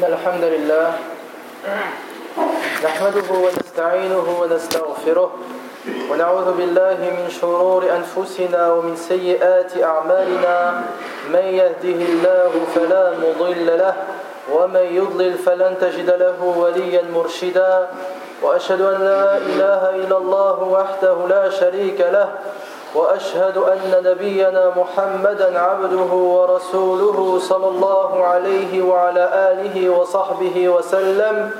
[0.00, 0.92] إن الحمد لله
[2.84, 5.30] نحمده ونستعينه ونستغفره
[6.10, 10.82] ونعوذ بالله من شرور أنفسنا ومن سيئات أعمالنا
[11.28, 13.94] من يهده الله فلا مضل له
[14.52, 17.88] ومن يضلل فلن تجد له وليا مرشدا
[18.42, 22.28] وأشهد أن لا إله إلا الله وحده لا شريك له
[22.94, 31.50] وأشهد أن نبينا محمدا عبده ورسوله صلى الله عليه وعلى آله وصحبه وسلم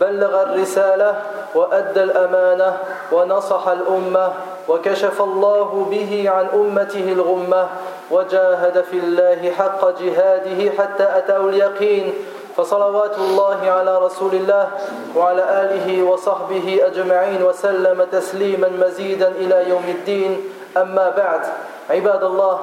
[0.00, 1.22] بلغ الرسالة
[1.54, 2.76] وأدى الأمانة
[3.12, 4.32] ونصح الأمة
[4.68, 7.68] وكشف الله به عن أمته الغمة
[8.10, 12.14] وجاهد في الله حق جهاده حتى أتاه اليقين.
[12.56, 14.68] فصلوات الله على رسول الله
[15.16, 20.55] وعلى آله وصحبه أجمعين وسلم تسليما مزيدا إلى يوم الدين.
[20.76, 21.40] أما بعد
[21.90, 22.60] عباد الله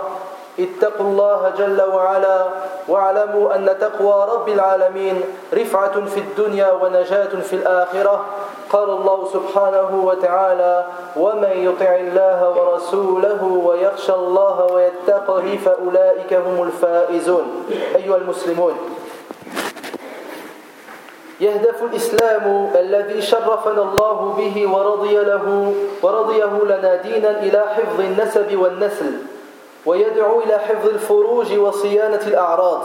[0.60, 2.46] اتقوا الله جل وعلا
[2.88, 5.22] واعلموا أن تقوى رب العالمين
[5.54, 8.26] رفعة في الدنيا ونجاة في الآخرة.
[8.70, 10.86] قال الله سبحانه وتعالى
[11.18, 17.46] ومن يطع الله ورسوله ويخشى الله ويتقه فأولئك هم الفائزون.
[17.96, 18.74] أيها المسلمون
[21.44, 29.12] يهدف الإسلام الذي شرفنا الله به ورضي له ورضيه لنا دينا إلى حفظ النسب والنسل
[29.86, 32.82] ويدعو إلى حفظ الفروج وصيانة الأعراض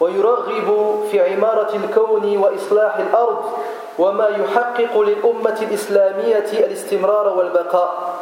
[0.00, 3.44] ويرغب في عمارة الكون وإصلاح الأرض
[3.98, 8.14] وما يحقق للأمة الإسلامية الاستمرار والبقاء.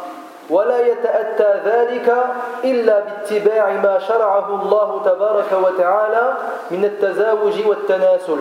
[0.49, 2.25] ولا يتأتى ذلك
[2.63, 6.33] إلا باتباع ما شرعه الله تبارك وتعالى
[6.71, 8.37] من التزاوج والتناسل.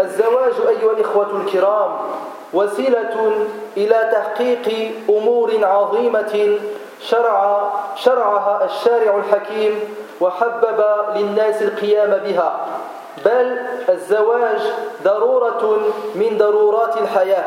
[0.00, 1.90] الزواج أيها الإخوة الكرام
[2.52, 3.32] وسيلة
[3.76, 6.58] إلى تحقيق أمور عظيمة
[7.00, 9.80] شرع شرعها الشارع الحكيم
[10.20, 10.84] وحبب
[11.16, 12.66] للناس القيام بها.
[13.24, 14.60] بل الزواج
[15.04, 15.78] ضرورة
[16.14, 17.44] من ضرورات الحياة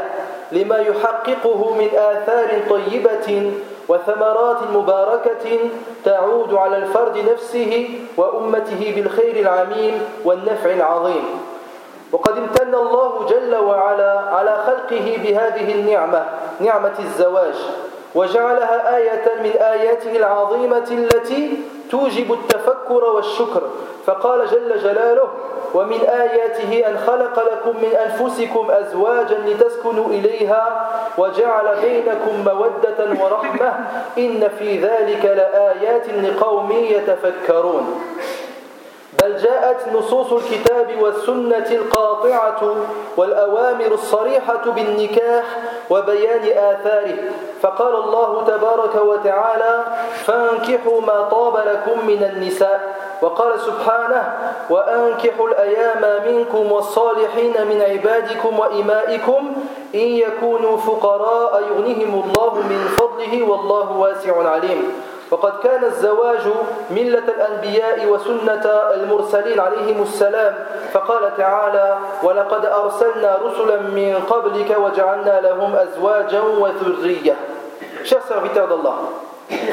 [0.52, 3.52] لما يحققه من آثار طيبة
[3.90, 5.60] وثمرات مباركة
[6.06, 11.26] تعود على الفرد نفسه وأمته بالخير العميم والنفع العظيم.
[12.12, 16.26] وقد امتن الله جل وعلا على خلقه بهذه النعمة
[16.60, 17.56] نعمة الزواج
[18.16, 21.58] وجعلها آية من آياته العظيمة التي
[21.92, 23.62] توجب التفكر والشكر.
[24.06, 25.30] فقال جل جلاله
[25.74, 33.74] ومن آياته أن خلق لكم من أنفسكم أزواجا لتسكنوا إليها وجعل بينكم مودة ورحمة
[34.18, 38.02] إن في ذلك لآيات لقوم يتفكرون.
[39.28, 42.76] بل جاءت نصوص الكتاب والسنة القاطعة
[43.18, 45.44] والأوامر الصريحة بالنكاح
[45.90, 47.18] وبيان آثاره.
[47.62, 49.84] فقال الله تبارك وتعالى
[50.26, 54.34] فانكحوا ما طاب لكم من النساء وقال سبحانه
[54.70, 59.54] وأنكحوا الأيام منكم والصالحين من عبادكم وإمائكم
[59.96, 64.94] إن يكونوا فقراء يغنهم الله من فضله والله واسع عليم
[65.32, 66.42] وقد كان الزواج
[66.92, 70.54] ملة الأنبياء وسنة المرسلين عليهم السلام
[70.94, 77.36] فقال تعالى ولقد أرسلنا رسلا من قبلك وجعلنا لهم أزواجا وذرية
[78.04, 78.96] Chers serviteurs d'Allah,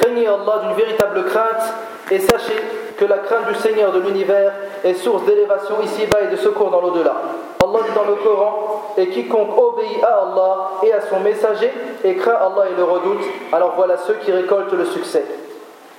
[0.00, 1.72] craignez Allah d'une véritable crainte
[2.10, 2.56] et sachez
[2.96, 6.80] que la crainte du Seigneur de l'univers est source d'élévation ici-bas et de secours dans
[6.80, 7.14] l'au-delà.
[7.62, 11.72] Allah dit dans le Coran Et quiconque obéit à Allah et à son messager
[12.02, 15.24] et craint Allah et le redoute, alors voilà ceux qui récoltent le succès.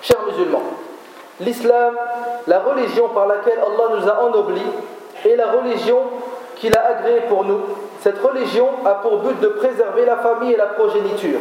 [0.02, 0.64] Chers musulmans,
[1.40, 1.96] l'islam,
[2.48, 4.62] la religion par laquelle Allah nous a ennoblis,
[5.26, 6.00] est la religion
[6.56, 7.62] qu'il a agréée pour nous.
[8.02, 11.40] Cette religion a pour but de préserver la famille et la progéniture.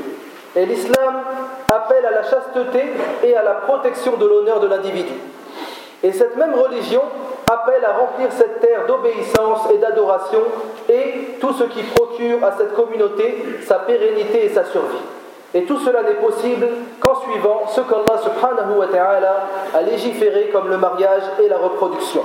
[0.56, 1.22] Et l'islam
[1.69, 2.84] appelle à la chasteté
[3.22, 5.12] et à la protection de l'honneur de l'individu.
[6.03, 7.03] Et cette même religion
[7.50, 10.41] appelle à remplir cette terre d'obéissance et d'adoration
[10.88, 15.03] et tout ce qui procure à cette communauté sa pérennité et sa survie.
[15.54, 16.66] Et tout cela n'est possible
[17.00, 22.22] qu'en suivant ce qu'Allah subhanahu wa ta'ala a légiféré comme le mariage et la reproduction.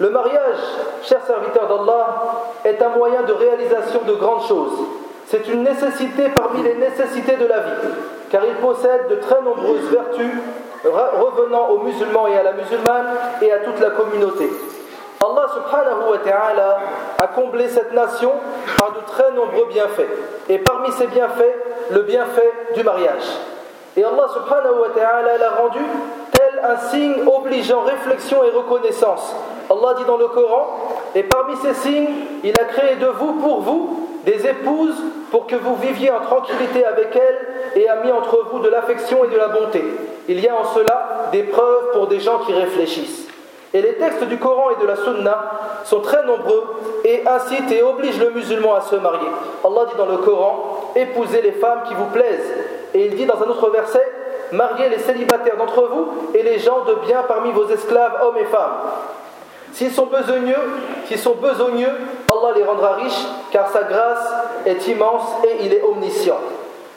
[0.00, 0.58] Le mariage,
[1.04, 4.78] chers serviteurs d'Allah, est un moyen de réalisation de grandes choses.
[5.26, 7.88] C'est une nécessité parmi les nécessités de la vie,
[8.30, 10.32] car il possède de très nombreuses vertus
[10.84, 13.06] revenant aux musulmans et à la musulmane
[13.42, 14.50] et à toute la communauté.
[15.22, 16.78] Allah subhanahu wa ta'ala
[17.22, 18.32] a comblé cette nation
[18.78, 20.08] par de très nombreux bienfaits.
[20.48, 21.54] Et parmi ces bienfaits,
[21.90, 23.24] le bienfait du mariage.
[23.96, 25.80] Et Allah subhanahu wa ta'ala l'a rendu
[26.32, 29.34] tel un signe obligeant réflexion et reconnaissance.
[29.68, 30.78] Allah dit dans le Coran,
[31.14, 32.08] et parmi ces signes,
[32.44, 36.84] il a créé de vous pour vous des épouses pour que vous viviez en tranquillité
[36.84, 39.82] avec elles et a mis entre vous de l'affection et de la bonté.
[40.28, 43.26] Il y a en cela des preuves pour des gens qui réfléchissent.
[43.72, 45.52] Et les textes du Coran et de la Sunna
[45.84, 46.64] sont très nombreux
[47.04, 49.28] et incitent et obligent le musulman à se marier.
[49.64, 52.52] Allah dit dans le Coran Épousez les femmes qui vous plaisent.
[52.94, 54.06] Et il dit dans un autre verset
[54.52, 58.46] Mariez les célibataires d'entre vous et les gens de bien parmi vos esclaves, hommes et
[58.46, 58.72] femmes.
[59.72, 60.56] S'ils sont besogneux,
[61.06, 61.92] s'ils sont besogneux,
[62.28, 64.32] Allah les rendra riches, car sa grâce
[64.66, 66.38] est immense et il est omniscient.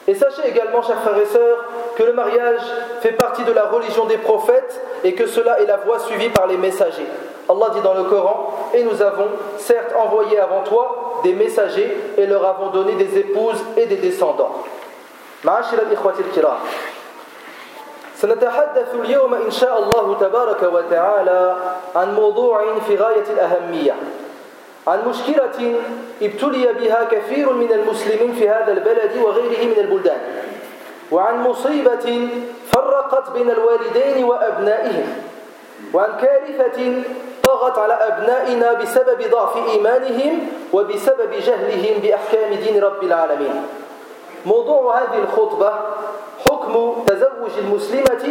[0.07, 1.65] Et sachez également, chers frères et sœurs,
[1.95, 2.61] que le mariage
[3.01, 6.47] fait partie de la religion des prophètes et que cela est la voie suivie par
[6.47, 7.05] les messagers.
[7.47, 9.27] Allah dit dans le Coran Et nous avons
[9.57, 14.63] certes envoyé avant toi des messagers et leur avons donné des épouses et des descendants.
[18.19, 21.55] سنتحدث اليوم إن شاء الله تبارك وتعالى
[21.95, 23.95] عن موضوع في غاية الأهمية
[24.86, 25.80] عن مشكلة
[26.22, 30.20] ابتلي بها كثير من المسلمين في هذا البلد وغيره من البلدان.
[31.12, 32.28] وعن مصيبة
[32.72, 35.06] فرقت بين الوالدين وأبنائهم.
[35.94, 37.02] وعن كارثة
[37.42, 43.62] طغت على أبنائنا بسبب ضعف إيمانهم وبسبب جهلهم بأحكام دين رب العالمين.
[44.46, 45.72] موضوع هذه الخطبة
[46.46, 48.24] حكم تزوج المسلمة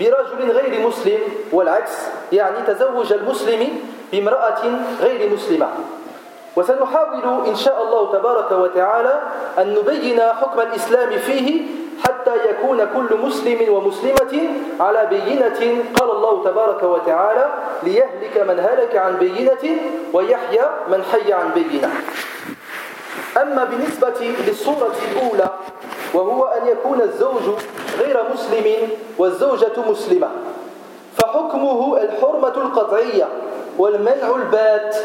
[0.00, 1.18] برجل غير مسلم
[1.52, 1.92] والعكس
[2.32, 3.68] يعني تزوج المسلم
[4.12, 4.62] بامرأة
[5.00, 5.68] غير مسلمة.
[6.56, 9.20] وسنحاول إن شاء الله تبارك وتعالى
[9.58, 11.62] أن نبين حكم الإسلام فيه
[12.04, 14.48] حتى يكون كل مسلم ومسلمة
[14.80, 15.84] على بينة.
[16.00, 19.80] قال الله تبارك وتعالى ليهلك من هلك عن بينة
[20.12, 21.90] ويحيى من حي عن بينة.
[23.42, 25.50] أما بالنسبة للصورة الأولى
[26.14, 27.42] وهو أن يكون الزوج
[27.98, 28.88] غير مسلم
[29.18, 30.28] والزوجة مسلمة
[31.16, 33.28] فحكمه الحرمة القطعية
[33.78, 34.96] والمنع البات.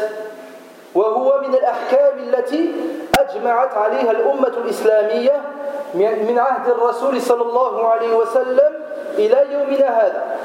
[0.94, 2.72] وهو من الأحكام التي
[3.18, 5.40] أجمعت عليها الأمة الإسلامية
[5.94, 8.72] من عهد الرسول صلى الله عليه وسلم
[9.18, 10.36] إلى يومنا هذا.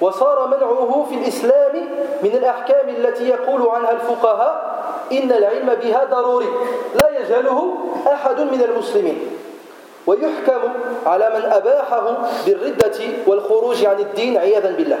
[0.00, 1.88] وصار منعه في الإسلام
[2.22, 4.80] من الأحكام التي يقول عنها الفقهاء
[5.12, 6.48] إن العلم بها ضروري
[7.02, 7.74] لا يجهله
[8.12, 9.18] أحد من المسلمين.
[10.06, 10.60] ويحكم
[11.06, 12.16] على من أباحه
[12.46, 14.98] بالردة والخروج عن الدين عياذا بالله.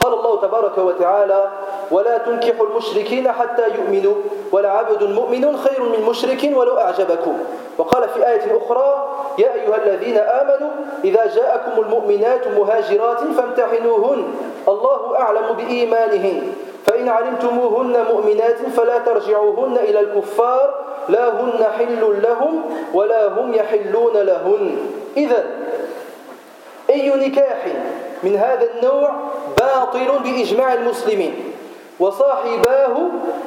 [0.00, 1.50] قال الله تبارك وتعالى
[1.90, 4.14] ولا تنكحوا المشركين حتى يؤمنوا
[4.52, 7.38] ولعبد مؤمن خير من مشرك ولو أعجبكم.
[7.78, 9.08] وقال في آية أخرى
[9.38, 10.70] يا أيها الذين آمنوا
[11.04, 14.24] إذا جاءكم المؤمنات مهاجرات فامتحنوهن
[14.68, 16.52] الله أعلم بإيمانهن
[16.86, 20.74] فإن علمتموهن مؤمنات فلا ترجعوهن إلى الكفار
[21.08, 22.62] لا هن حل لهم
[22.94, 24.76] ولا هم يحلون لهن.
[25.16, 25.44] إذا
[26.90, 27.66] أي نكاح
[28.22, 29.12] من هذا النوع
[29.58, 31.52] باطل بإجماع المسلمين.
[32.00, 32.96] وصاحباه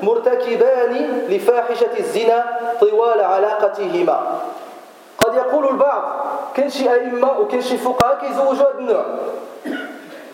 [0.03, 4.39] مرتكبان لفاحشة الزنا طوال علاقتهما.
[5.17, 6.03] قد يقول البعض
[6.55, 9.05] كل شيء أئمة وكل شيء فقهاء كيزوجوا هذا النوع.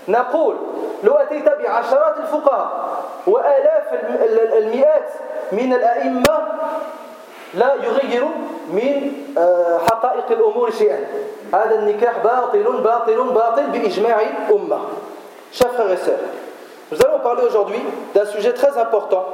[0.07, 0.55] نقول
[1.03, 2.69] لو أتيت بعشرات الفقهاء
[3.27, 3.83] وآلاف
[4.57, 5.09] المئات
[5.51, 6.47] من الأئمة
[7.53, 8.27] لا يغير
[8.72, 10.98] من آه، حقائق الأمور شيئا
[11.54, 14.20] هذا النكاح باطل باطل باطل بإجماع
[14.50, 14.78] أمة
[15.52, 16.14] Chers frères et sœurs,
[16.90, 17.80] nous allons parler aujourd'hui
[18.14, 19.24] d'un sujet très important,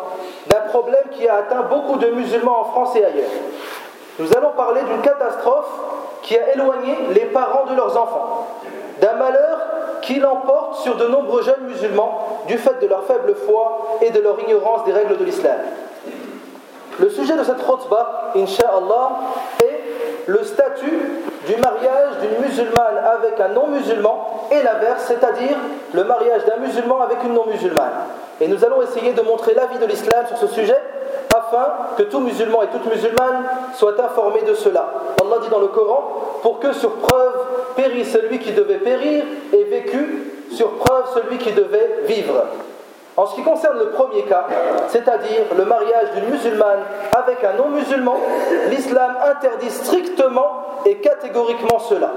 [0.48, 3.30] d'un problème qui a atteint beaucoup de musulmans en France et ailleurs.
[4.18, 5.70] Nous allons parler d'une catastrophe
[6.22, 8.48] qui a éloigné les parents de leurs enfants,
[9.00, 9.60] d'un malheur
[10.02, 14.20] qui l'emporte sur de nombreux jeunes musulmans du fait de leur faible foi et de
[14.20, 15.56] leur ignorance des règles de l'islam.
[16.99, 19.11] Le sujet de cette khutbah, Inch'Allah,
[19.61, 19.83] est
[20.27, 25.57] le statut du mariage d'une musulmane avec un non-musulman et l'inverse, c'est-à-dire
[25.93, 27.91] le mariage d'un musulman avec une non-musulmane.
[28.39, 30.77] Et nous allons essayer de montrer l'avis de l'islam sur ce sujet
[31.35, 31.65] afin
[31.97, 34.93] que tout musulman et toute musulmane soient informés de cela.
[35.21, 37.33] Allah dit dans le Coran pour que sur preuve
[37.75, 42.45] périsse celui qui devait périr et vécu sur preuve celui qui devait vivre.
[43.15, 44.47] En ce qui concerne le premier cas,
[44.87, 46.79] c'est-à-dire le mariage d'une musulmane
[47.15, 48.15] avec un non-musulman,
[48.71, 52.11] l'islam interdit strictement et catégoriquement cela.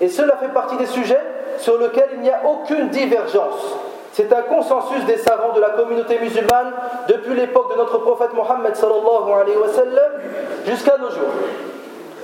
[0.00, 1.20] Et cela fait partie des sujets
[1.58, 3.76] sur lesquels il n'y a aucune divergence.
[4.12, 6.72] C'est un consensus des savants de la communauté musulmane
[7.08, 8.74] depuis l'époque de notre prophète Mohammed
[10.64, 11.28] jusqu'à nos jours.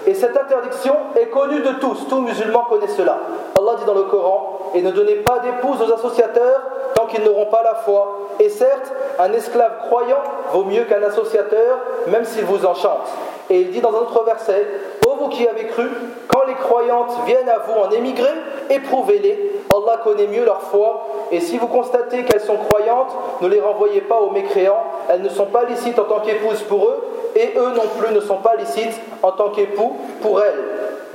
[0.06, 3.18] Et cette interdiction est connue de tous, tout musulman connaît cela.
[3.56, 6.62] Allah dit dans le Coran Et ne donnez pas d'épouse aux associateurs
[7.06, 8.18] qu'ils n'auront pas la foi.
[8.40, 13.08] Et certes, un esclave croyant vaut mieux qu'un associateur, même s'il vous enchante.
[13.50, 14.66] Et il dit dans un autre verset
[15.06, 15.86] Ô vous qui avez cru,
[16.28, 18.32] quand les croyantes viennent à vous en émigrer,
[18.70, 19.52] éprouvez-les.
[19.70, 21.06] Allah connaît mieux leur foi.
[21.30, 24.84] Et si vous constatez qu'elles sont croyantes, ne les renvoyez pas aux mécréants.
[25.08, 27.02] Elles ne sont pas licites en tant qu'épouses pour eux,
[27.36, 30.62] et eux non plus ne sont pas licites en tant qu'époux pour elles.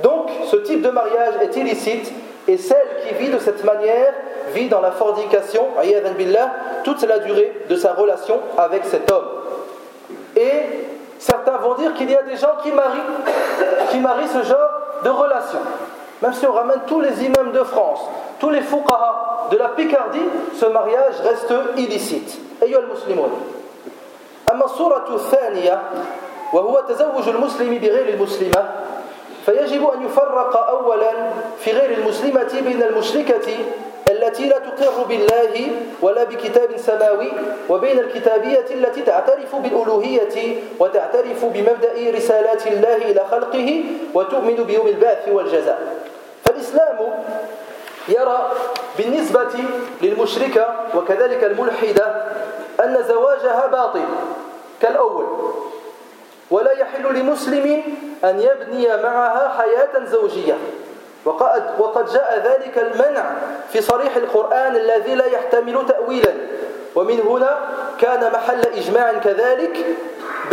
[0.02, 2.12] Donc, ce type de mariage est illicite,
[2.48, 4.12] et celle qui vit de cette manière
[4.53, 5.67] vit dans la fornication,
[6.17, 6.51] billah,
[6.83, 9.25] toute la durée de sa relation avec cet homme.
[10.35, 10.61] Et
[11.19, 12.99] certains vont dire qu'il y a des gens qui marient,
[13.91, 14.69] qui marient ce genre
[15.03, 15.59] de relation.
[16.21, 17.99] Même si on ramène tous les imams de France,
[18.39, 20.25] tous les fuqaha de la Picardie,
[20.59, 22.39] ce mariage reste illicite.
[22.63, 23.29] أيها المسلمون
[24.51, 25.81] أما الصورة الثانية
[26.53, 28.69] وهو تزوج المسلم بغير المسلمة
[29.45, 31.11] فيجب أن يفرق أولا
[31.59, 33.51] في غير المسلمة بين المشركة
[34.20, 35.68] التي لا تقر بالله
[36.02, 37.32] ولا بكتاب سماوي
[37.68, 43.84] وبين الكتابية التي تعترف بالألوهية وتعترف بمبدأ رسالات الله إلى خلقه
[44.14, 45.78] وتؤمن بيوم البعث والجزاء.
[46.44, 46.98] فالإسلام
[48.08, 48.52] يرى
[48.98, 49.48] بالنسبة
[50.02, 52.24] للمشركة وكذلك الملحدة
[52.84, 54.04] أن زواجها باطل
[54.82, 55.26] كالأول.
[56.50, 57.82] ولا يحل لمسلم
[58.24, 60.58] أن يبني معها حياة زوجية.
[61.24, 63.24] وقد, وقد جاء ذلك المنع
[63.72, 66.32] في صريح القرآن الذي لا يحتمل تأويلا.
[66.94, 67.58] ومن هنا
[68.00, 69.76] كان محل إجماع كذلك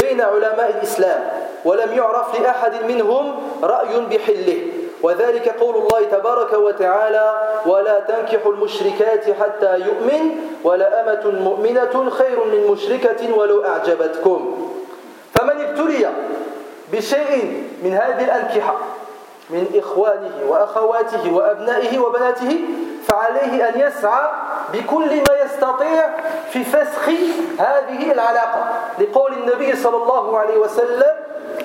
[0.02, 1.28] بين علماء الإسلام
[1.66, 4.62] ولم يعرف لأحد منهم رأي بحله.
[5.02, 12.68] وذلك قول الله تبارك وتعالى ولا تنكحوا المشركات حتى يؤمن ولا أمة مؤمنة خير من
[12.72, 14.70] مشركة ولو أعجبتكم.
[15.34, 16.10] فمن ابتلي
[16.94, 18.78] بشيء من هذه الأنكحة؟
[19.50, 22.60] من إخوانه وأخواته وأبنائه وبناته
[23.08, 24.30] فعليه أن يسعى
[24.74, 26.10] بكل ما يستطيع
[26.50, 27.10] في فسخ
[27.60, 28.66] هذه العلاقة
[29.00, 31.14] لقول النبي صلى الله عليه وسلم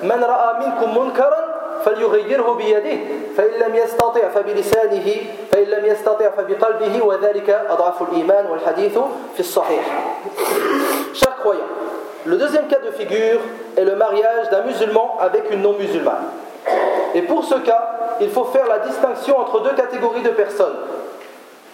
[0.02, 1.52] من رأى منكم منكرا
[1.84, 2.98] فليغيره بيده
[3.36, 5.16] فإن لم يستطع فبلسانه
[5.52, 8.98] فإن لم يستطع فبقلبه وذلك أضعف الإيمان والحديث
[9.34, 9.84] في الصحيح
[11.14, 11.72] Chers croyants,
[12.24, 13.40] le deuxième cas de figure
[13.76, 16.41] est le mariage d'un musulman avec une non-musulmane.
[17.14, 20.76] Et pour ce cas, il faut faire la distinction entre deux catégories de personnes.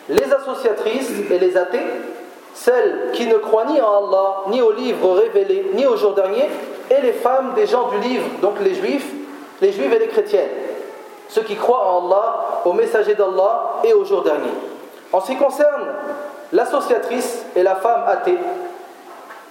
[0.09, 1.85] Les associatrices et les athées,
[2.55, 6.49] celles qui ne croient ni en Allah, ni au livre révélé, ni au jour dernier,
[6.91, 9.11] et les femmes des gens du livre, donc les juifs,
[9.61, 10.49] les juifs et les chrétiennes,
[11.29, 14.51] ceux qui croient en Allah, au messager d'Allah et au jour dernier.
[15.13, 15.87] En ce qui concerne
[16.53, 18.39] l'associatrice et la femme athée,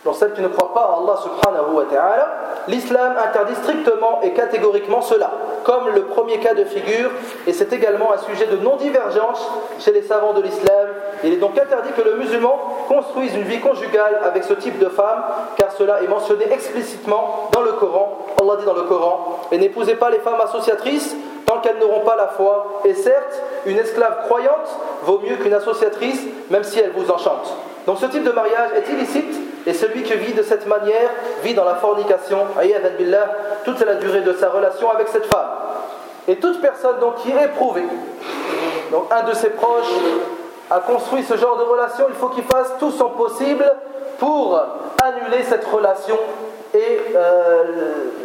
[0.06, 2.28] donc celle qui ne croit pas en Allah
[2.68, 5.32] l'islam interdit strictement et catégoriquement cela,
[5.64, 7.12] comme le premier cas de figure,
[7.46, 9.50] et c'est également un sujet de non-divergence
[9.80, 10.88] chez les savants de l'islam.
[11.24, 14.90] Il est donc interdit que le musulman construise une vie conjugale avec ce type de
[14.90, 15.24] femme,
[15.56, 18.26] car cela est mentionné explicitement dans le Coran.
[18.42, 22.18] Allah dit dans le Coran, et n'épousez pas les femmes associatrices tant qu'elles n'auront pas
[22.18, 24.70] la foi, et certes, une esclave croyante
[25.04, 27.56] vaut mieux qu'une associatrice, même si elle vous enchante.
[27.86, 31.10] Donc ce type de mariage est illicite et celui qui vit de cette manière
[31.44, 32.48] vit dans la fornication,
[32.98, 33.30] billah,
[33.66, 35.50] toute la durée de sa relation avec cette femme.
[36.26, 37.86] Et toute personne donc qui est éprouvée,
[38.92, 39.92] donc un de ses proches
[40.72, 43.70] a construit ce genre de relation, il faut qu'il fasse tout son possible
[44.18, 44.58] pour
[45.04, 46.18] annuler cette relation
[46.74, 47.64] et euh,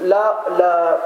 [0.05, 1.01] la,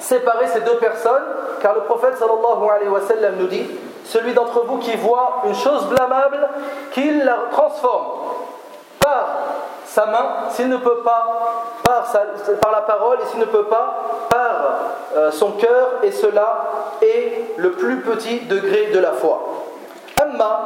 [0.00, 1.24] séparer ces deux personnes,
[1.62, 3.66] car le prophète sallallahu alayhi wa sallam nous dit
[4.04, 6.48] celui d'entre vous qui voit une chose blâmable,
[6.92, 8.06] qu'il la transforme
[9.00, 9.35] par
[9.95, 11.27] sa main, s'il ne peut pas,
[11.83, 12.03] par,
[12.61, 14.79] par la parole, et s'il ne peut pas, par
[15.15, 16.65] euh, son cœur, et cela
[17.01, 19.61] est le plus petit degré de la foi.
[20.21, 20.59] أما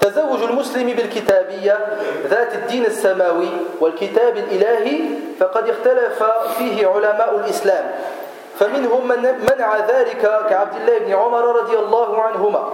[0.00, 1.78] تزوج المسلم بالكتابية
[2.26, 3.48] ذات الدين السماوي
[3.80, 5.00] والكتاب الإلهي
[5.40, 6.22] فقد اختلف
[6.58, 7.84] فيه علماء الإسلام
[8.58, 12.68] فمنهم من منع ذلك كعبد الله بن عمر رضي الله عنهما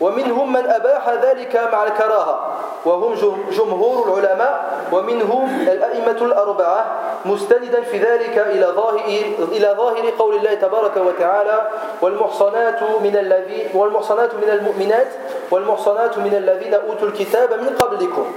[0.00, 3.14] ومنهم من أباح ذلك مع الكراهة وهم
[3.50, 6.86] جمهور العلماء ومنهم الأئمة الأربعة
[7.24, 9.22] مستندا في ذلك إلى ظاهر,
[9.52, 11.68] إلى ظاهر قول الله تبارك وتعالى
[12.02, 15.08] والمحصنات من الذين والمحصنات من المؤمنات
[15.50, 18.32] والمحصنات من الذين أوتوا الكتاب من قبلكم.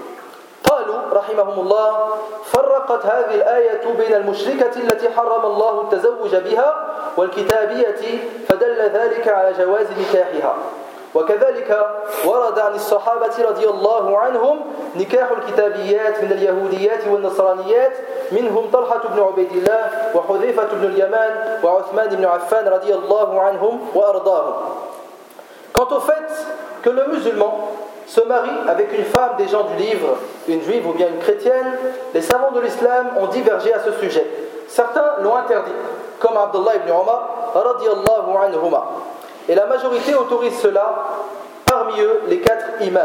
[0.63, 2.09] قالوا رحمهم الله
[2.45, 6.75] فرقت هذه الآية بين المشركة التي حرم الله التزوج بها
[7.17, 10.55] والكتابية فدل ذلك على جواز نكاحها.
[11.17, 11.87] وكذلك
[12.25, 14.59] ورد عن الصحابة رضي الله عنهم
[14.95, 17.91] نكاح الكتابيات من اليهوديات والنصرانيات
[18.31, 24.53] منهم طلحة بن عبيد الله وحذيفة بن اليمان وعثمان بن عفان رضي الله عنهم وأرضاهم
[25.73, 26.29] Quant au fait
[26.81, 27.69] que le musulman
[28.07, 31.73] se marie avec une femme des gens du livre, une juive ou bien une chrétienne,
[32.15, 34.25] les savants de l'islam ont divergé à ce sujet.
[34.67, 35.71] Certains l'ont interdit,
[36.19, 37.29] comme Abdullah ibn Omar,
[38.43, 38.85] anhuma.
[39.49, 40.95] Et la majorité autorise cela,
[41.65, 43.01] parmi eux les quatre imams,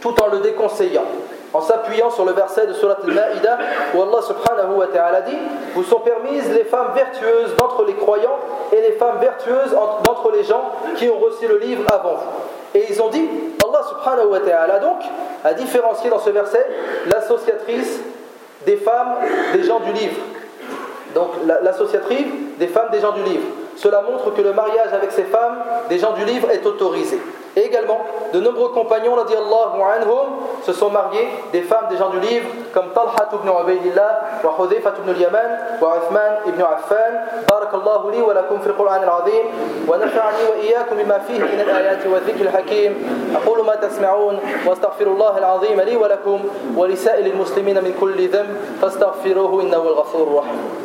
[0.00, 1.04] tout en le déconseillant,
[1.52, 3.58] en s'appuyant sur le verset de Surat al-Ma'ida
[3.94, 5.36] où Allah subhanahu wa ta'ala dit
[5.74, 8.38] Vous sont permises les femmes vertueuses d'entre les croyants
[8.72, 12.78] et les femmes vertueuses d'entre les gens qui ont reçu le livre avant vous.
[12.78, 13.28] Et ils ont dit,
[13.64, 14.98] Allah subhanahu wa ta'ala donc
[15.44, 16.66] a différencié dans ce verset
[17.06, 18.00] l'associatrice
[18.66, 19.14] des femmes
[19.52, 20.20] des gens du livre.
[21.14, 21.30] Donc
[21.62, 22.26] l'associatrice
[22.58, 23.44] des femmes des gens du livre.
[23.76, 27.20] Cela montre que le mariage avec ces femmes des gens du livre est autorisé.
[27.56, 28.00] Et également,
[28.32, 30.26] de nombreux compagnons, anhum,
[30.66, 34.92] se sont mariés des femmes des gens du livre, comme Talha ibn Ubaydillah, wa Hudhayfa
[34.98, 37.46] ibn al-Yaman, wa Uthman ibn Affan.
[37.46, 39.46] Barakallahu li wa lakum fil Qur'an al-Azim,
[39.86, 42.92] wa nafa'ani wa iyyakum bima fihi min al-ayati wa dhikr al-hakim.
[43.34, 46.40] أقول ما تسمعون واستغفر الله العظيم لي ولكم
[46.76, 50.83] ولسائر المسلمين من كل ذنب فاستغفروه إنه الغفور الرحيم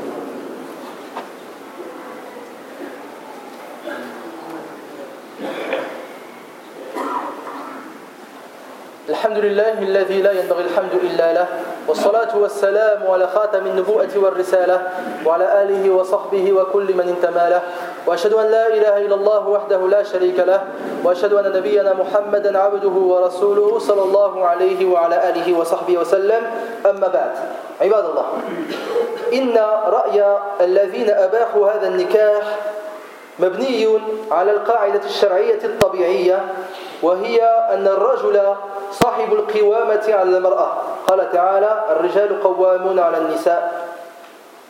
[9.10, 11.48] الحمد لله الذي لا ينبغي الحمد إلا له
[11.88, 14.81] والصلاة والسلام على خاتم النبوءة والرسالة
[15.25, 17.62] وعلى آله وصحبه وكل من انتمى له.
[18.08, 20.62] وأشهد أن لا إله إلا الله وحده لا شريك له
[21.03, 26.41] وأشهد أن نبينا محمدا عبده ورسوله صلى الله عليه وعلى آله وصحبه وسلم.
[26.86, 27.31] أما بعد
[27.81, 28.25] عباد الله
[29.34, 29.55] إن
[29.86, 32.43] رأي الذين أباحوا هذا النكاح
[33.39, 34.00] مبني
[34.31, 36.46] على القاعدة الشرعية الطبيعية
[37.01, 38.55] وهي أن الرجل
[38.91, 40.72] صاحب القوامة على المرأة.
[41.08, 43.88] قال تعالى الرجال قوامون على النساء.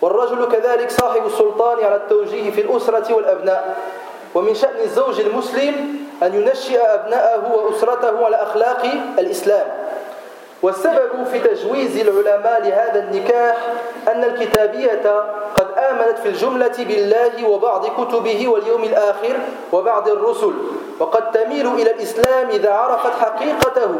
[0.01, 3.77] والرجل كذلك صاحب السلطان على التوجيه في الأسرة والأبناء.
[4.35, 5.75] ومن شأن الزوج المسلم
[6.23, 8.85] أن ينشئ أبناءه وأسرته على أخلاق
[9.19, 9.67] الإسلام.
[10.62, 13.58] والسبب في تجويز العلماء لهذا النكاح
[14.08, 15.24] أن الكتابية
[15.56, 19.39] قد آمنت في الجملة بالله وبعض كتبه واليوم الآخر
[19.72, 20.54] وبعض الرسل
[21.00, 23.96] وقد تميل إلى الإسلام إذا عرفت حقيقته.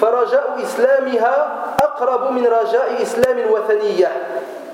[0.00, 4.12] فرجاء إسلامها أقرب من رجاء إسلام الوثنية.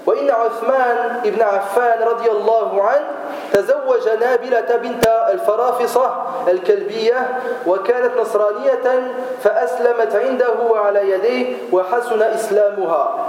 [0.06, 3.06] وإن عثمان بن عفان رضي الله عنه
[3.52, 6.10] تزوج نابلة بنت الفرافصة
[6.48, 13.26] الكلبية وكانت نصرانية فأسلمت عنده وعلى يديه وحسن إسلامها.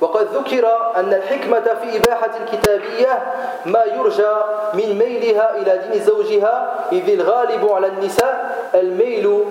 [0.00, 3.22] وقد ذكر أن الحكمة في إباحة الكتابية
[3.66, 4.34] ما يرجى
[4.74, 9.44] من ميلها إلى دين زوجها إذ الغالب على النساء الميل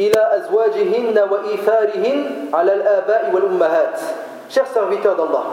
[0.00, 4.00] إلى أزواجهن وإيثارهن على الآباء والأمهات.
[4.50, 5.46] Chers serviteurs d'Allah,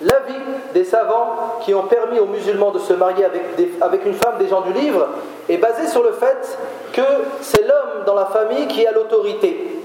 [0.00, 0.40] l'avis
[0.74, 3.42] des savants qui ont permis aux musulmans de se marier avec,
[3.80, 5.08] avec une femme des gens du livre
[5.48, 6.58] est basé sur le fait
[6.92, 7.02] que
[7.40, 9.76] c'est l'homme dans la famille qui a l'autorité.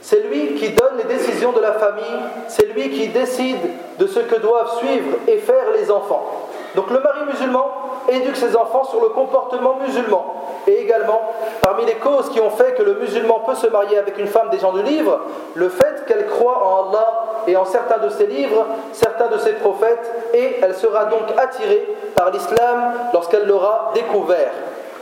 [0.00, 2.04] C'est lui qui donne les décisions de la famille,
[2.46, 3.58] c'est lui qui décide
[3.98, 6.48] de ce que doivent suivre et faire les enfants.
[6.74, 7.66] Donc le mari musulman
[8.08, 10.34] éduque ses enfants sur le comportement musulman.
[10.66, 11.20] Et également,
[11.60, 14.50] parmi les causes qui ont fait que le musulman peut se marier avec une femme
[14.50, 15.20] des gens du livre,
[15.54, 18.66] le fait qu'elle croit en Allah et en certains de ses livres,
[19.26, 24.50] de ses prophètes, et elle sera donc attirée par l'islam lorsqu'elle l'aura découvert.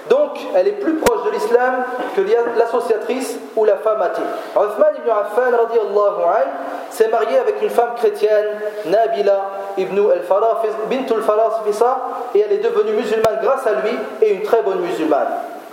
[0.08, 2.20] Donc, elle est plus proche de l'islam que
[2.58, 4.22] l'associatrice ou la femme athée.
[4.54, 5.50] Uthman ibn Affan
[6.90, 8.46] s'est marié avec une femme chrétienne,
[8.86, 11.98] Nabila ibn al-Farafisa,
[12.34, 15.26] et elle est devenue musulmane grâce à lui et une très bonne musulmane.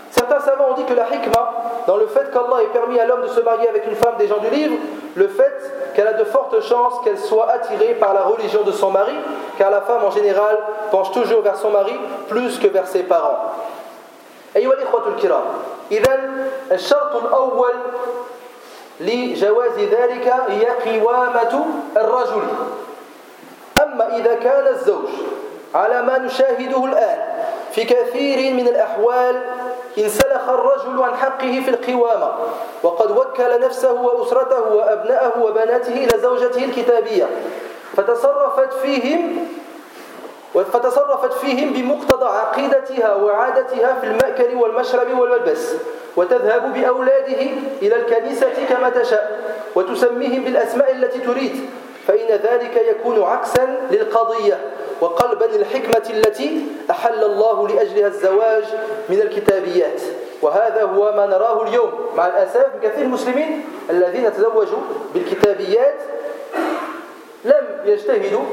[0.09, 1.53] Certains savants ont dit que la hikmah,
[1.87, 4.27] dans le fait qu'Allah ait permis à l'homme de se marier avec une femme des
[4.27, 4.75] gens du livre,
[5.15, 5.53] le fait
[5.94, 9.14] qu'elle a de fortes chances qu'elle soit attirée par la religion de son mari,
[9.56, 10.58] car la femme en général
[10.90, 11.94] penche toujours vers son mari
[12.28, 13.52] plus que vers ses parents.
[14.56, 15.44] أيها الإخوة الكرام
[15.92, 16.20] إذا
[16.72, 17.72] الشرط الأول
[19.00, 21.66] لجواز ذلك هي قوامة
[21.96, 22.42] الرجل
[23.82, 25.08] أما إذا كان الزوج
[25.74, 27.18] على ما نشاهده الآن
[27.72, 29.42] في كثير من الأحوال
[29.97, 32.31] انسلخ الرجل عن حقه في القوامة
[32.83, 37.27] وقد وكل نفسه وأسرته وأبنائه وبناته إلى زوجته الكتابية
[37.97, 39.47] فتصرفت فيهم
[40.53, 45.73] فتصرفت فيهم بمقتضى عقيدتها وعادتها في المأكل والمشرب والملبس
[46.15, 47.41] وتذهب بأولاده
[47.81, 49.41] إلى الكنيسة كما تشاء
[49.75, 51.69] وتسميهم بالأسماء التي تريد
[52.07, 54.59] فإن ذلك يكون عكسا للقضية.
[55.03, 58.63] وقلبا للحكمة التي أحل الله لأجلها الزواج
[59.09, 60.01] من الكتابيات
[60.41, 64.79] وهذا هو ما نراه اليوم مع الأسف كثير المسلمين الذين تزوجوا
[65.13, 65.95] بالكتابيات
[67.45, 68.43] لم يجتهدوا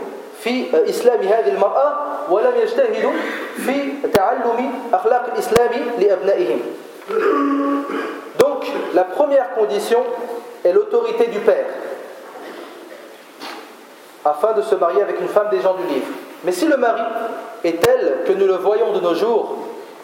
[0.41, 1.97] في إسلام هذه المرأة
[2.31, 3.13] ولم يجتهدوا
[3.57, 6.61] في تعلم أخلاق الإسلام لأبنائهم
[8.39, 10.03] Donc, la première condition
[10.65, 11.67] est l'autorité du père,
[14.25, 16.07] afin de se marier avec une femme des gens du livre.
[16.44, 17.03] Mais si le mari
[17.64, 19.57] est tel que nous le voyons de nos jours,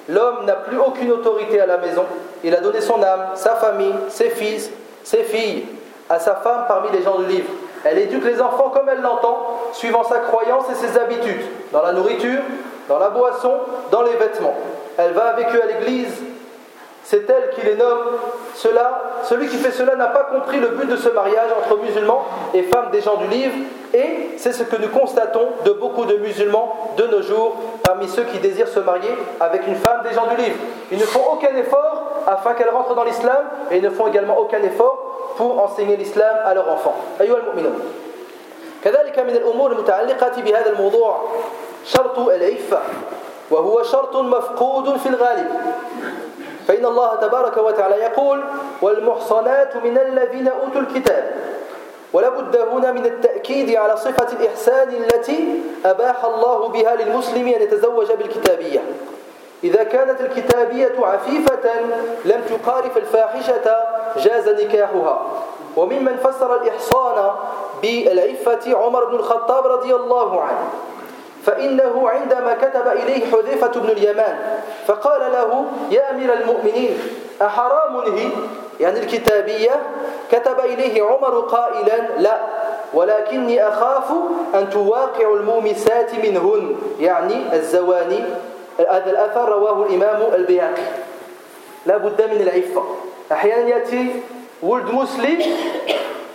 [0.08, 2.04] l'homme n'a plus aucune autorité à la maison,
[2.44, 4.70] il a donné son âme, sa famille, ses fils,
[5.02, 5.64] ses filles,
[6.08, 7.48] à sa femme parmi les gens du livre.
[7.84, 11.92] Elle éduque les enfants comme elle l'entend, suivant sa croyance et ses habitudes, dans la
[11.92, 12.40] nourriture,
[12.88, 13.54] dans la boisson,
[13.90, 14.56] dans les vêtements.
[14.98, 16.12] Elle va avec eux à l'église
[17.05, 17.99] c'est elle qui les nomme.
[18.55, 22.25] Cela, celui qui fait cela n'a pas compris le but de ce mariage entre musulmans
[22.53, 23.53] et femmes des gens du livre.
[23.93, 28.23] Et c'est ce que nous constatons de beaucoup de musulmans de nos jours, parmi ceux
[28.23, 29.09] qui désirent se marier
[29.41, 30.55] avec une femme des gens du livre.
[30.91, 34.37] Ils ne font aucun effort afin qu'elle rentre dans l'islam et ils ne font également
[34.39, 36.95] aucun effort pour enseigner l'islam à leurs enfants.
[38.83, 41.21] كذلك من الأمور المتعلقة بهذا الموضوع
[41.85, 42.79] شرط العفة
[43.51, 45.49] وهو شرط مفقود في الغالب
[46.68, 48.44] فإن الله تبارك وتعالى يقول
[48.82, 51.30] والمحصنات من الذين أوتوا الكتاب.
[52.12, 58.12] ولا بد هنا من التأكيد على صفة الإحسان التي أباح الله بها للمسلم أن يتزوج
[58.12, 58.80] بالكتابية.
[59.64, 61.80] إذا كانت الكتابية عفيفة
[62.24, 63.76] لم تقارف الفاحشة
[64.16, 65.26] جاز نكاحها.
[65.76, 67.30] وممن فسر الإحصان
[67.82, 70.68] بالعفة عمر بن الخطاب رضي الله عنه.
[71.46, 74.38] فإنه عندما كتب إليه حذيفة بن اليمان
[74.86, 76.98] فقال له يا أمير المؤمنين
[77.42, 78.28] أحرام هي؟
[78.80, 79.82] يعني الكتابية
[80.32, 82.36] كتب إليه عمر قائلا لا
[82.94, 84.04] ولكني أخاف
[84.54, 86.76] أن تواقع المومسات منهن.
[87.00, 88.24] يعني الزواني
[88.78, 90.82] هذا الأثر رواه الإمام البيهقي
[91.86, 92.84] لا بد من العفة.
[93.32, 94.22] أحيانا يأتي
[94.62, 95.42] ولد مسلم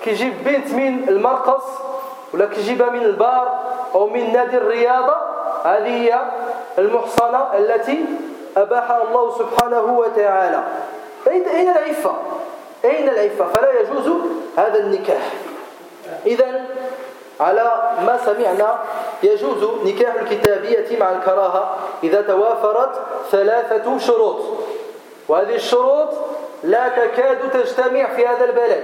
[0.03, 1.63] كيجيب بنت من المرقص
[2.33, 5.15] ولا كيجيبها من البار أو من نادي الرياضة
[5.63, 6.21] هذه هي
[6.77, 8.05] المحصنة التي
[8.57, 10.63] أباحها الله سبحانه وتعالى
[11.27, 12.13] أين العفة؟
[12.85, 14.13] أين العفة؟ فلا يجوز
[14.57, 15.21] هذا النكاح
[16.25, 16.65] إذا
[17.39, 18.79] على ما سمعنا
[19.23, 22.99] يجوز نكاح الكتابية مع الكراهة إذا توافرت
[23.31, 24.41] ثلاثة شروط
[25.27, 26.09] وهذه الشروط
[26.63, 28.83] لا تكاد تجتمع في هذا البلد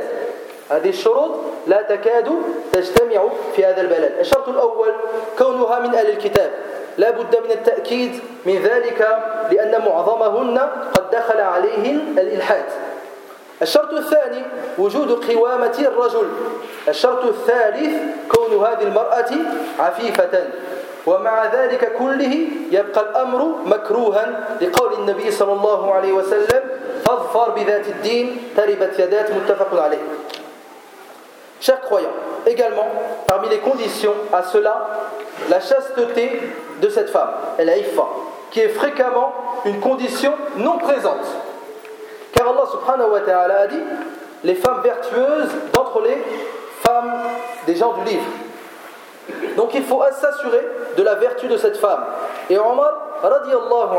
[0.69, 1.31] هذه الشروط
[1.67, 2.31] لا تكاد
[2.71, 3.23] تجتمع
[3.55, 4.13] في هذا البلد.
[4.19, 4.93] الشرط الأول
[5.37, 6.51] كونها من أهل الكتاب.
[6.97, 9.19] لا بد من التأكيد من ذلك
[9.51, 10.57] لأن معظمهن
[10.93, 12.65] قد دخل عليهن الإلحاد.
[13.61, 14.41] الشرط الثاني
[14.77, 16.27] وجود قوامة الرجل.
[16.87, 19.29] الشرط الثالث كون هذه المرأة
[19.79, 20.43] عفيفة.
[21.05, 24.57] ومع ذلك كله يبقى الأمر مكروها.
[24.61, 26.63] لقول النبي صلى الله عليه وسلم
[27.05, 28.53] فاظفر بذات الدين.
[28.57, 30.01] تربت يدات متفق عليه.
[31.59, 32.07] Chers croyants,
[32.45, 32.87] également,
[33.27, 34.87] parmi les conditions à cela,
[35.49, 36.41] la chasteté
[36.81, 38.03] de cette femme, elle a ifa,
[38.51, 39.33] qui est fréquemment
[39.65, 41.25] une condition non présente.
[42.33, 43.81] Car Allah subhanahu wa ta'ala a dit
[44.43, 46.17] les femmes vertueuses d'entre les
[46.83, 47.13] femmes
[47.65, 48.25] des gens du livre.
[49.55, 50.65] Donc il faut s'assurer
[50.95, 52.05] de la vertu de cette femme.
[52.49, 52.93] Et Omar,
[53.23, 53.97] radiallahu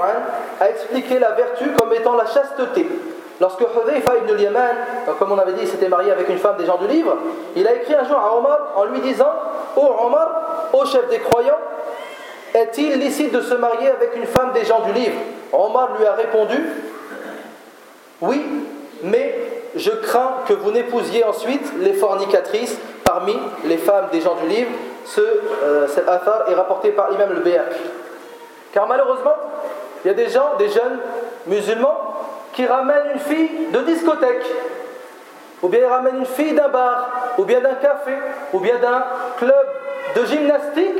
[0.60, 2.88] a expliqué la vertu comme étant la chasteté.
[3.40, 4.76] Lorsque Hudayfa ibn al-Yaman,
[5.18, 7.16] comme on avait dit, s'était marié avec une femme des gens du livre,
[7.54, 9.30] il a écrit un jour à Omar en lui disant
[9.76, 11.58] Ô oh Omar, ô chef des croyants,
[12.54, 15.18] est-il licite de se marier avec une femme des gens du livre?
[15.52, 16.60] Omar lui a répondu
[18.20, 18.44] Oui,
[19.02, 19.38] mais
[19.76, 24.70] je crains que vous n'épousiez ensuite les fornicatrices parmi les femmes des gens du livre.
[25.04, 27.72] Ce, euh, cet affaire est rapporté par l'imam le Béak.
[28.72, 29.34] Car malheureusement,
[30.04, 30.98] il y a des gens, des jeunes
[31.46, 32.17] musulmans,
[32.58, 34.44] qui ramène une fille de discothèque,
[35.62, 38.10] ou bien il ramène une fille d'un bar, ou bien d'un café,
[38.52, 39.04] ou bien d'un
[39.38, 39.66] club
[40.16, 40.98] de gymnastique,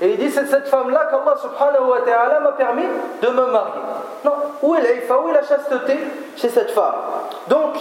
[0.00, 2.86] et il dit c'est cette femme-là qu'Allah subhanahu wa ta'ala m'a permis
[3.20, 3.82] de me marier.
[4.24, 4.80] Non, où est?
[4.80, 5.98] L'aifa, où est la chasteté
[6.38, 6.94] chez cette femme?
[7.48, 7.74] Donc,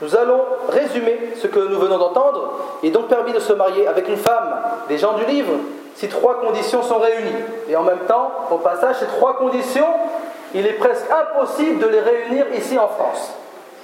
[0.00, 2.54] nous allons résumer ce que nous venons d'entendre.
[2.82, 4.52] Il est donc permis de se marier avec une femme
[4.88, 5.52] des gens du livre
[5.94, 7.36] si trois conditions sont réunies.
[7.68, 9.86] Et en même temps, au passage, ces trois conditions
[10.54, 13.32] il est presque impossible de les réunir ici en France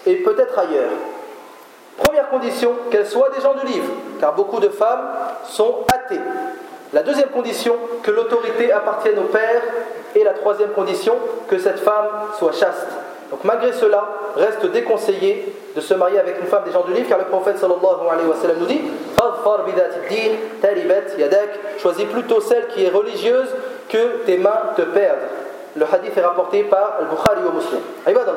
[0.07, 0.91] et peut-être ailleurs.
[1.97, 5.09] Première condition, qu'elles soient des gens du livre, car beaucoup de femmes
[5.45, 6.21] sont athées.
[6.93, 9.63] La deuxième condition, que l'autorité appartienne au père.
[10.15, 11.15] Et la troisième condition,
[11.49, 12.07] que cette femme
[12.39, 12.87] soit chaste.
[13.31, 17.09] Donc malgré cela, reste déconseillé de se marier avec une femme des gens du livre,
[17.09, 18.81] car le prophète sallallahu alayhi wa sallam nous dit
[21.83, 23.49] Choisis plutôt celle qui est religieuse
[23.91, 25.19] que tes mains te perdent.
[25.79, 27.81] Le hadith est rapporté par Al-Bukhari wa Muslim.
[28.07, 28.29] عباد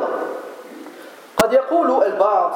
[1.37, 2.51] قد يقول البعض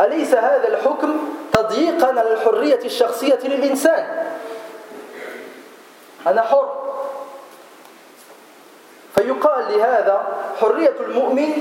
[0.00, 1.18] أليس هذا الحكم
[1.52, 4.26] تضييقا على الحرية الشخصية للإنسان؟
[6.26, 6.68] أنا حر.
[9.14, 10.26] فيقال لهذا
[10.60, 11.52] حرية المؤمن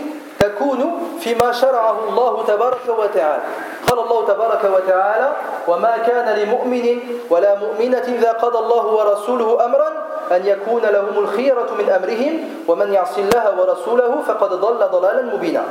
[0.47, 0.79] تكون
[1.19, 3.43] فيما شرعه الله تبارك وتعالى.
[3.87, 5.29] قال الله تبارك وتعالى
[5.67, 6.85] وما كان لمؤمن
[7.29, 9.89] ولا مؤمنة إذا قضى الله ورسوله أمرا
[10.31, 12.33] أن يكون لهم الخيرة من أمرهم
[12.67, 15.63] ومن يعص الله ورسوله فقد ضل ضلالا مبينا.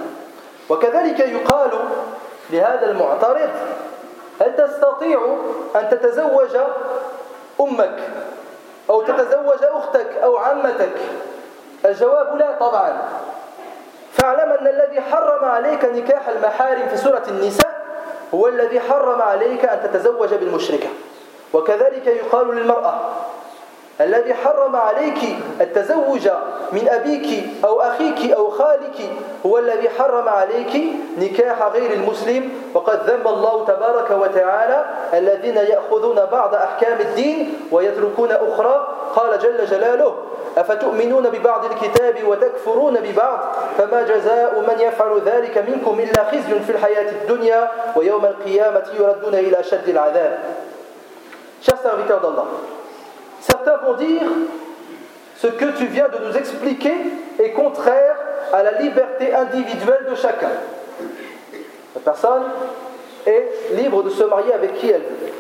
[0.68, 1.70] وكذلك يقال
[2.50, 3.50] لهذا المعترض
[4.40, 5.20] هل تستطيع
[5.76, 6.56] أن تتزوج
[7.60, 7.98] أمك
[8.90, 10.96] أو تتزوج أختك أو عمتك؟
[11.84, 12.92] الجواب لا طبعا.
[14.26, 17.86] فاعلم أن الذي حرم عليك نكاح المحارم في سورة النساء
[18.34, 20.88] هو الذي حرم عليك أن تتزوج بالمشركة.
[21.52, 23.00] وكذلك يقال للمرأة
[24.00, 25.18] الذي حرم عليك
[25.60, 26.28] التزوج
[26.72, 28.98] من أبيك أو أخيك أو خالك
[29.46, 30.82] هو الذي حرم عليك
[31.18, 32.50] نكاح غير المسلم.
[32.74, 38.88] وقد ذم الله تبارك وتعالى الذين يأخذون بعض أحكام الدين ويتركون أخرى.
[39.14, 40.14] قال جل جلاله
[40.56, 43.38] أفتؤمنون ببعض الكتاب وتكفرون ببعض؟
[43.78, 49.62] فما جزاء من يفعل ذلك منكم إلا خزي في الحياة الدنيا ويوم القيامة يردون إلى
[49.62, 50.38] شد العذاب.
[51.62, 52.46] Chers serviteurs d'Allah,
[53.46, 54.22] certains vont dire
[55.36, 56.94] ce que tu viens de nous expliquer
[57.38, 58.16] est contraire
[58.52, 60.50] à la liberté individuelle de chacun.
[61.94, 62.44] La personne
[63.26, 65.32] est libre de se marier avec qui elle veut.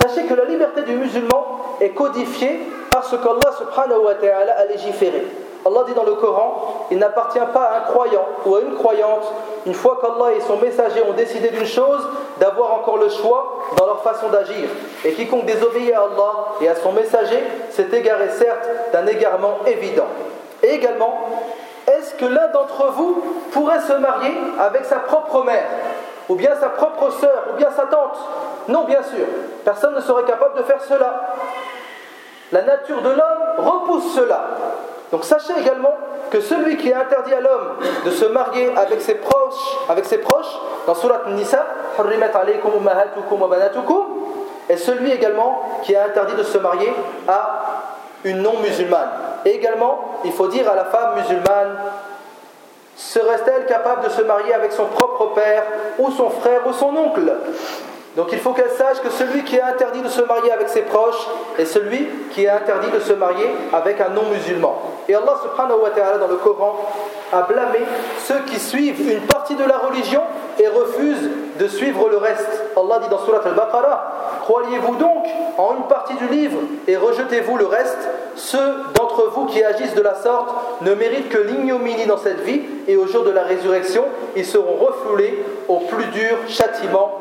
[0.00, 4.64] Sachez que la liberté du musulman est codifiée par ce qu'Allah subhanahu wa ta'ala a
[4.66, 5.26] légiféré.
[5.64, 9.32] Allah dit dans le Coran, il n'appartient pas à un croyant ou à une croyante,
[9.66, 12.06] une fois qu'Allah et son messager ont décidé d'une chose,
[12.38, 14.68] d'avoir encore le choix dans leur façon d'agir.
[15.04, 20.08] Et quiconque désobéit à Allah et à son messager s'est égaré certes d'un égarement évident.
[20.62, 21.28] Et également,
[21.86, 23.22] est-ce que l'un d'entre vous
[23.52, 25.66] pourrait se marier avec sa propre mère,
[26.28, 28.18] ou bien sa propre sœur, ou bien sa tante?
[28.68, 29.26] Non, bien sûr.
[29.64, 31.34] Personne ne serait capable de faire cela.
[32.52, 34.40] La nature de l'homme repousse cela.
[35.12, 35.94] Donc sachez également
[36.30, 40.18] que celui qui a interdit à l'homme de se marier avec ses proches, avec ses
[40.18, 41.66] proches dans Surat Nisa,
[44.70, 46.90] est celui également qui a interdit de se marier
[47.28, 47.60] à
[48.24, 49.10] une non-musulmane.
[49.44, 51.76] Et également, il faut dire à la femme musulmane,
[52.96, 55.64] serait-elle capable de se marier avec son propre père
[55.98, 57.30] ou son frère ou son oncle?
[58.16, 60.82] Donc il faut qu'elle sache que celui qui est interdit de se marier avec ses
[60.82, 61.26] proches
[61.58, 64.91] est celui qui est interdit de se marier avec un non-musulman.
[65.08, 66.76] Et Allah subhanahu wa ta'ala dans le Coran
[67.32, 67.80] a blâmé
[68.24, 70.22] ceux qui suivent une partie de la religion
[70.58, 72.62] et refusent de suivre le reste.
[72.76, 75.26] Allah dit dans Surat al-Baqarah Croyez-vous donc
[75.58, 78.08] en une partie du livre et rejetez-vous le reste?
[78.36, 80.50] Ceux d'entre vous qui agissent de la sorte
[80.82, 84.04] ne méritent que l'ignominie dans cette vie et au jour de la résurrection,
[84.36, 87.18] ils seront refoulés au plus dur châtiment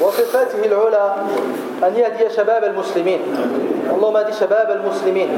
[0.00, 1.14] وصفاته العلى
[1.84, 3.20] أن يهدي شباب المسلمين.
[3.94, 5.30] اللهم اهد شباب المسلمين.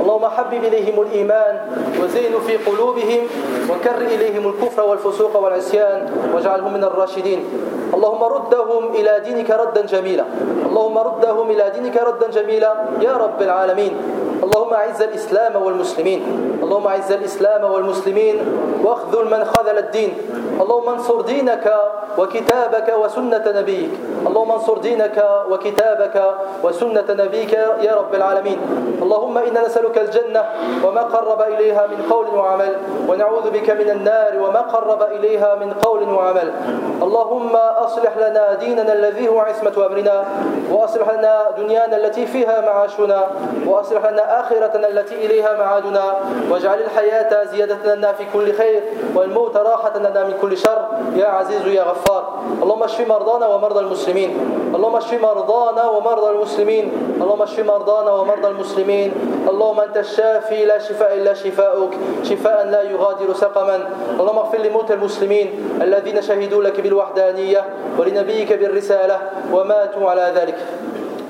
[0.00, 1.54] اللهم حبب إليهم الإيمان
[2.02, 3.22] وزين في قلوبهم
[3.70, 7.40] وكر إليهم الكفر والفسوق والعصيان واجعلهم من الراشدين.
[7.94, 10.24] اللهم ردهم إلى دينك ردا جميلا.
[10.66, 12.72] اللهم ردهم إلى دينك ردا جميلا.
[13.00, 13.92] يا رب العالمين.
[14.42, 16.20] اللهم أعز الإسلام والمسلمين.
[16.62, 18.36] اللهم أعز الإسلام والمسلمين.
[18.84, 20.12] واخذل من خذل الدين.
[20.60, 21.64] اللهم انصر دينك
[22.18, 23.92] وكتابك وسنة نبيك.
[24.26, 28.58] اللهم انصر دينك وكتابك وسنة نبيك يا رب العالمين.
[29.02, 30.44] اللهم إنا نسألك الجنة
[30.84, 32.76] وما قرب إليها من قول وعمل
[33.08, 36.52] ونعوذ بك من النار وما قرب إليها من قول وعمل.
[37.02, 40.24] اللهم أصلح لنا ديننا الذي هو عصمة أمرنا
[40.70, 43.24] وأصلح لنا دنيانا التي فيها معاشنا
[43.66, 46.04] وأصلح لنا آخرتنا التي إليها معادنا
[46.50, 48.82] واجعل الحياة زيادة لنا في كل خير
[49.14, 50.88] والموت راحة لنا من كل شر.
[51.16, 52.24] يا عزيز يا غفار.
[52.62, 54.09] اللهم اشف مرضانا ومرضى المسلمين.
[54.10, 56.84] اللهم اشف مرضانا ومرضى المسلمين.
[57.22, 59.08] اللهم اشف مرضانا ومرضى المسلمين.
[59.50, 61.92] اللهم أنت الشافي لا شفاء إلا شفاؤك.
[62.22, 63.78] شفاء لا يغادر سقما.
[64.20, 67.64] اللهم اغفر لموتى المسلمين الذين شهدوا لك بالوحدانية
[67.98, 69.18] ولنبيك بالرسالة.
[69.52, 70.56] وماتوا على ذلك.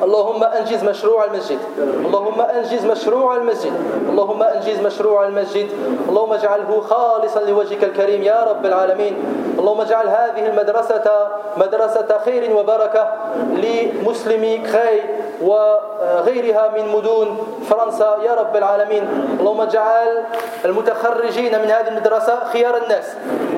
[0.03, 1.59] اللهم أنجز مشروع المسجد.
[1.79, 3.73] اللهم أنجز مشروع المسجد.
[4.09, 5.69] اللهم أنجز مشروع المسجد.
[6.09, 9.15] اللهم اجعله خالصا لوجهك الكريم يا رب العالمين.
[9.59, 15.01] اللهم اجعل هذه المدرسة مدرسة خير وبركة لمسلمي كخي
[15.43, 17.37] وغيرها من مدن
[17.69, 19.05] فرنسا يا رب العالمين.
[19.41, 20.25] اللهم اجعل
[20.65, 23.07] المتخرجين من هذه المدرسة خيار الناس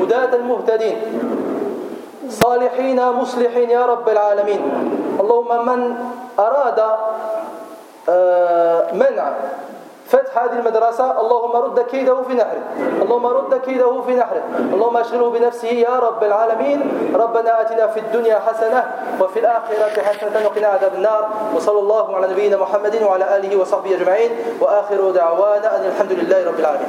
[0.00, 0.96] هداة المهتدين.
[2.28, 4.60] صالحين مصلحين يا رب العالمين.
[5.20, 5.94] اللهم من
[6.38, 6.80] أراد
[8.08, 9.32] آه، منع
[10.06, 12.62] فتح هذه المدرسة اللهم رد كيده في نحره.
[13.02, 14.42] اللهم رد كيده في نحره.
[14.58, 16.80] اللهم أشغله بنفسه يا رب العالمين.
[17.14, 21.28] ربنا آتنا في الدنيا حسنة وفي الآخرة حسنة وقنا عذاب النار.
[21.56, 24.30] وصلى الله على نبينا محمد وعلى آله وصحبه أجمعين.
[24.60, 26.88] وآخر دعوانا أن الحمد لله رب العالمين.